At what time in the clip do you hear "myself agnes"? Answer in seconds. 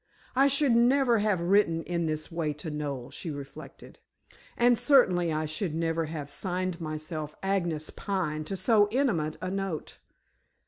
6.81-7.91